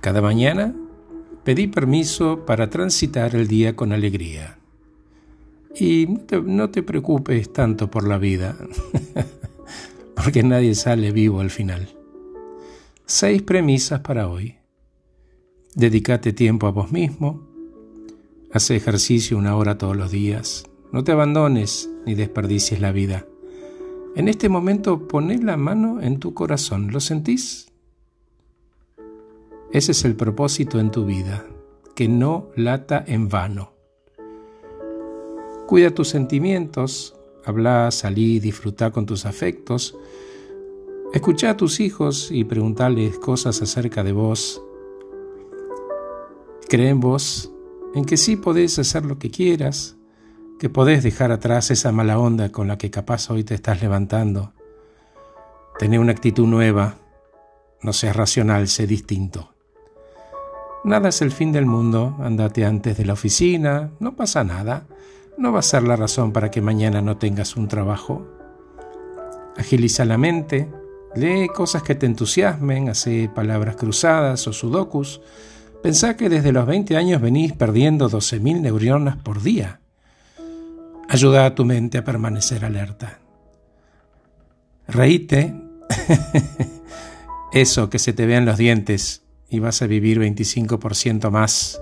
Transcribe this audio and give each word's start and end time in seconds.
Cada 0.00 0.22
mañana 0.22 0.74
pedí 1.44 1.66
permiso 1.66 2.46
para 2.46 2.70
transitar 2.70 3.34
el 3.34 3.48
día 3.48 3.76
con 3.76 3.92
alegría. 3.92 4.58
Y 5.78 6.08
no 6.44 6.70
te, 6.70 6.82
preocupes 6.82 7.52
tanto 7.52 7.90
por 7.90 8.08
la 8.08 8.18
vida, 8.18 8.56
porque 10.16 10.42
nadie 10.42 10.74
sale 10.74 11.12
vivo 11.12 11.40
al 11.40 11.50
final. 11.50 11.88
Seis 13.06 13.42
premisas 13.42 14.00
para 14.00 14.28
hoy. 14.28 14.56
Dedícate 15.74 16.32
tiempo 16.32 16.66
a 16.66 16.72
vos 16.72 16.90
mismo. 16.90 17.46
Hace 18.52 18.76
ejercicio 18.76 19.38
una 19.38 19.54
hora 19.56 19.78
todos 19.78 19.96
los 19.96 20.10
días. 20.10 20.64
No 20.92 21.04
te 21.04 21.12
abandones 21.12 21.88
ni 22.04 22.14
desperdicies 22.14 22.80
la 22.80 22.90
vida. 22.90 23.26
En 24.16 24.28
este 24.28 24.48
momento 24.48 25.06
poné 25.06 25.38
la 25.38 25.56
mano 25.56 26.00
en 26.00 26.18
tu 26.18 26.34
corazón. 26.34 26.90
¿Lo 26.90 26.98
sentís? 26.98 27.69
Ese 29.72 29.92
es 29.92 30.04
el 30.04 30.16
propósito 30.16 30.80
en 30.80 30.90
tu 30.90 31.04
vida, 31.04 31.46
que 31.94 32.08
no 32.08 32.48
lata 32.56 33.04
en 33.06 33.28
vano. 33.28 33.72
Cuida 35.68 35.92
tus 35.92 36.08
sentimientos, 36.08 37.14
habla, 37.44 37.92
salí, 37.92 38.40
disfruta 38.40 38.90
con 38.90 39.06
tus 39.06 39.26
afectos. 39.26 39.96
Escucha 41.14 41.50
a 41.50 41.56
tus 41.56 41.78
hijos 41.78 42.30
y 42.32 42.42
preguntarles 42.42 43.16
cosas 43.20 43.62
acerca 43.62 44.02
de 44.02 44.10
vos. 44.10 44.60
Cree 46.68 46.88
en 46.88 46.98
vos, 46.98 47.52
en 47.94 48.04
que 48.04 48.16
sí 48.16 48.34
podés 48.34 48.76
hacer 48.80 49.04
lo 49.04 49.20
que 49.20 49.30
quieras, 49.30 49.96
que 50.58 50.68
podés 50.68 51.04
dejar 51.04 51.30
atrás 51.30 51.70
esa 51.70 51.92
mala 51.92 52.18
onda 52.18 52.50
con 52.50 52.66
la 52.66 52.76
que 52.76 52.90
capaz 52.90 53.30
hoy 53.30 53.44
te 53.44 53.54
estás 53.54 53.80
levantando. 53.80 54.52
Tené 55.78 56.00
una 56.00 56.10
actitud 56.10 56.48
nueva, 56.48 56.98
no 57.82 57.92
seas 57.92 58.16
racional, 58.16 58.66
sé 58.66 58.88
distinto. 58.88 59.54
Nada 60.84 61.10
es 61.10 61.20
el 61.22 61.30
fin 61.30 61.52
del 61.52 61.66
mundo, 61.66 62.16
andate 62.20 62.64
antes 62.64 62.96
de 62.96 63.04
la 63.04 63.12
oficina, 63.12 63.90
no 64.00 64.16
pasa 64.16 64.44
nada 64.44 64.86
no 65.40 65.52
va 65.52 65.60
a 65.60 65.62
ser 65.62 65.84
la 65.84 65.96
razón 65.96 66.32
para 66.32 66.50
que 66.50 66.60
mañana 66.60 67.00
no 67.00 67.16
tengas 67.16 67.56
un 67.56 67.66
trabajo. 67.66 68.28
Agiliza 69.56 70.04
la 70.04 70.18
mente, 70.18 70.68
lee 71.14 71.48
cosas 71.48 71.82
que 71.82 71.94
te 71.94 72.04
entusiasmen, 72.04 72.90
hace 72.90 73.30
palabras 73.34 73.76
cruzadas 73.76 74.46
o 74.46 74.52
sudokus. 74.52 75.22
Pensá 75.82 76.14
que 76.14 76.28
desde 76.28 76.52
los 76.52 76.66
20 76.66 76.94
años 76.94 77.22
venís 77.22 77.54
perdiendo 77.54 78.10
12.000 78.10 78.60
neuronas 78.60 79.16
por 79.16 79.42
día. 79.42 79.80
Ayuda 81.08 81.46
a 81.46 81.54
tu 81.54 81.64
mente 81.64 81.96
a 81.96 82.04
permanecer 82.04 82.62
alerta. 82.62 83.18
Reíte, 84.86 85.54
eso 87.54 87.88
que 87.88 87.98
se 87.98 88.12
te 88.12 88.26
vean 88.26 88.44
los 88.44 88.58
dientes 88.58 89.22
y 89.50 89.58
vas 89.58 89.82
a 89.82 89.86
vivir 89.86 90.20
25% 90.20 91.30
más 91.30 91.80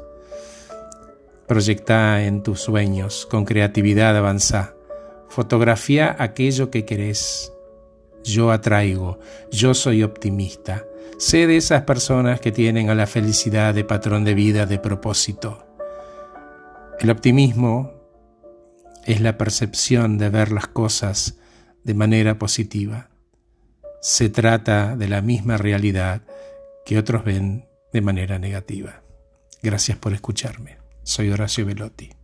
Proyecta 1.48 2.24
en 2.24 2.42
tus 2.42 2.61
sueños, 2.61 3.24
con 3.24 3.47
creatividad 3.47 4.14
avanza. 4.14 4.74
Fotografía 5.30 6.14
aquello 6.19 6.70
que 6.70 6.84
querés. 6.84 7.55
Yo 8.22 8.52
atraigo, 8.52 9.19
yo 9.50 9.72
soy 9.72 10.02
optimista. 10.02 10.84
Sé 11.16 11.46
de 11.46 11.56
esas 11.56 11.84
personas 11.84 12.39
que 12.42 12.52
tienen 12.52 12.91
a 12.91 12.94
la 12.94 13.06
felicidad 13.06 13.72
de 13.72 13.83
patrón 13.83 14.24
de 14.24 14.34
vida, 14.34 14.66
de 14.66 14.78
propósito. 14.78 15.66
El 17.00 17.08
optimismo 17.08 17.94
es 19.06 19.22
la 19.22 19.39
percepción 19.39 20.19
de 20.19 20.28
ver 20.28 20.52
las 20.52 20.66
cosas 20.66 21.39
de 21.83 21.94
manera 21.94 22.39
positiva. 22.39 23.08
Se 24.02 24.28
trata 24.28 24.96
de 24.96 25.08
la 25.08 25.22
misma 25.22 25.56
realidad 25.56 26.20
que 26.89 26.97
otros 26.97 27.22
ven 27.22 27.69
de 27.92 28.00
manera 28.00 28.39
negativa. 28.39 29.03
Gracias 29.62 29.98
por 29.98 30.14
escucharme. 30.14 30.78
Soy 31.03 31.28
Horacio 31.28 31.67
Velotti. 31.67 32.17